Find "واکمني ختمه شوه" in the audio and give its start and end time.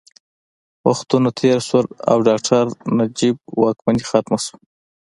3.61-4.57